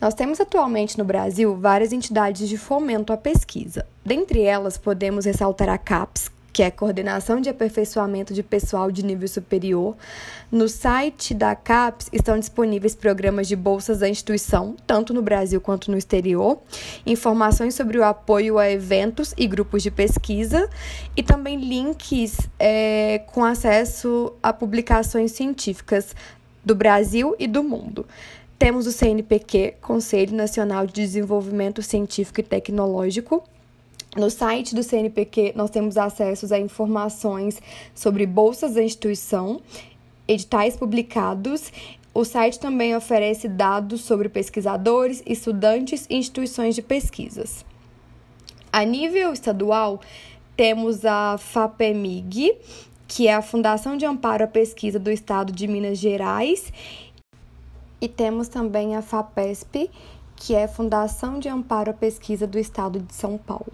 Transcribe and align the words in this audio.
Nós 0.00 0.14
temos 0.14 0.40
atualmente 0.40 0.98
no 0.98 1.04
Brasil 1.04 1.56
várias 1.56 1.92
entidades 1.92 2.48
de 2.48 2.58
fomento 2.58 3.12
à 3.12 3.16
pesquisa. 3.16 3.86
Dentre 4.04 4.42
elas, 4.42 4.76
podemos 4.76 5.24
ressaltar 5.24 5.68
a 5.68 5.78
CAPES, 5.78 6.30
que 6.54 6.62
é 6.62 6.70
Coordenação 6.70 7.40
de 7.40 7.48
Aperfeiçoamento 7.48 8.32
de 8.32 8.40
Pessoal 8.40 8.88
de 8.90 9.04
Nível 9.04 9.26
Superior. 9.26 9.96
No 10.52 10.68
site 10.68 11.34
da 11.34 11.56
CAPES 11.56 12.08
estão 12.12 12.38
disponíveis 12.38 12.94
programas 12.94 13.48
de 13.48 13.56
bolsas 13.56 13.98
da 13.98 14.08
instituição, 14.08 14.76
tanto 14.86 15.12
no 15.12 15.20
Brasil 15.20 15.60
quanto 15.60 15.90
no 15.90 15.98
exterior, 15.98 16.60
informações 17.04 17.74
sobre 17.74 17.98
o 17.98 18.04
apoio 18.04 18.56
a 18.56 18.70
eventos 18.70 19.34
e 19.36 19.48
grupos 19.48 19.82
de 19.82 19.90
pesquisa 19.90 20.70
e 21.16 21.24
também 21.24 21.58
links 21.58 22.38
é, 22.56 23.22
com 23.32 23.44
acesso 23.44 24.32
a 24.40 24.52
publicações 24.52 25.32
científicas 25.32 26.14
do 26.64 26.74
Brasil 26.74 27.34
e 27.36 27.48
do 27.48 27.64
mundo. 27.64 28.06
Temos 28.64 28.86
o 28.86 28.92
CNPq, 28.92 29.74
Conselho 29.82 30.34
Nacional 30.34 30.86
de 30.86 30.94
Desenvolvimento 30.94 31.82
Científico 31.82 32.40
e 32.40 32.42
Tecnológico, 32.42 33.44
no 34.16 34.30
site 34.30 34.74
do 34.74 34.82
CNPq, 34.82 35.52
nós 35.54 35.68
temos 35.68 35.98
acesso 35.98 36.54
a 36.54 36.58
informações 36.58 37.60
sobre 37.94 38.24
bolsas 38.24 38.72
da 38.72 38.82
instituição, 38.82 39.60
editais 40.26 40.78
publicados. 40.78 41.70
O 42.14 42.24
site 42.24 42.58
também 42.58 42.96
oferece 42.96 43.48
dados 43.48 44.00
sobre 44.00 44.30
pesquisadores, 44.30 45.22
estudantes 45.26 46.06
e 46.08 46.16
instituições 46.16 46.74
de 46.74 46.80
pesquisas. 46.80 47.66
A 48.72 48.82
nível 48.82 49.34
estadual, 49.34 50.00
temos 50.56 51.04
a 51.04 51.36
FAPEMIG, 51.36 52.56
que 53.06 53.28
é 53.28 53.34
a 53.34 53.42
Fundação 53.42 53.94
de 53.94 54.06
Amparo 54.06 54.44
à 54.44 54.46
Pesquisa 54.46 54.98
do 54.98 55.10
Estado 55.10 55.52
de 55.52 55.68
Minas 55.68 55.98
Gerais, 55.98 56.72
e 58.04 58.08
temos 58.08 58.48
também 58.48 58.94
a 58.94 59.00
FAPESP, 59.00 59.90
que 60.36 60.54
é 60.54 60.68
Fundação 60.68 61.38
de 61.38 61.48
Amparo 61.48 61.90
à 61.90 61.94
Pesquisa 61.94 62.46
do 62.46 62.58
Estado 62.58 63.00
de 63.00 63.14
São 63.14 63.38
Paulo. 63.38 63.72